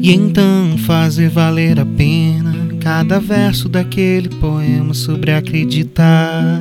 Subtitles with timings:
[0.00, 6.58] E então fazer valer a pena cada verso daquele poema sobre acreditar.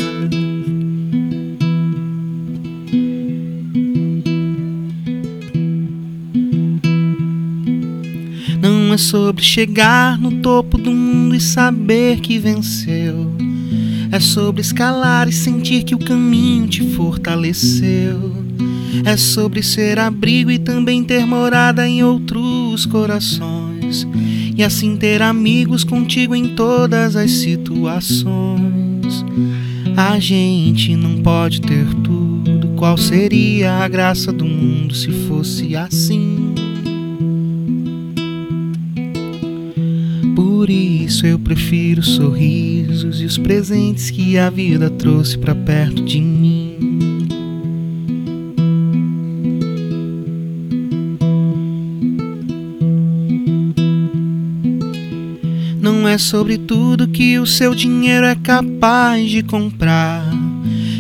[8.60, 13.32] Não é sobre chegar no topo do mundo e saber que venceu.
[14.12, 18.47] É sobre escalar e sentir que o caminho te fortaleceu.
[19.06, 24.08] É sobre ser abrigo e também ter morada em outros corações.
[24.56, 29.26] E assim ter amigos contigo em todas as situações.
[29.96, 32.68] A gente não pode ter tudo.
[32.76, 36.54] Qual seria a graça do mundo se fosse assim?
[40.36, 46.20] Por isso eu prefiro sorrisos e os presentes que a vida trouxe para perto de
[46.20, 46.67] mim.
[56.08, 60.24] Não é sobre tudo que o seu dinheiro é capaz de comprar,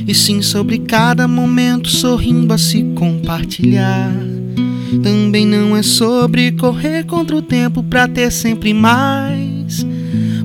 [0.05, 4.11] e sim sobre cada momento sorrindo a se compartilhar.
[5.01, 9.87] Também não é sobre correr contra o tempo para ter sempre mais,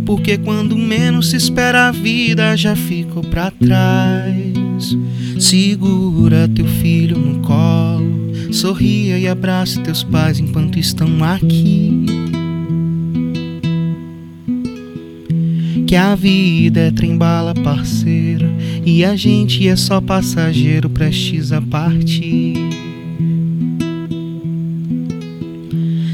[0.07, 4.97] porque quando menos se espera a vida já ficou para trás.
[5.41, 12.22] Segura teu filho no colo, sorria e abraça teus pais enquanto estão aqui.
[15.87, 18.47] Que a vida é trembala parceiro
[18.85, 22.55] e a gente é só passageiro prestes a partir.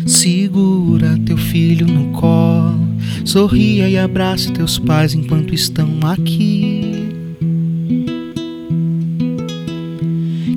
[0.07, 2.89] Segura teu filho no colo,
[3.25, 6.83] sorria e abraça teus pais enquanto estão aqui.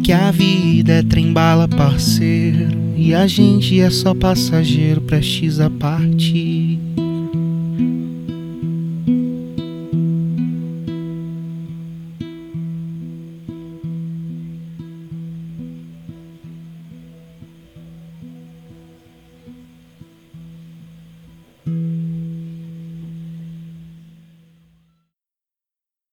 [0.03, 6.90] Que a vida é trembala parceiro e a gente é só passageiro prestes a partir.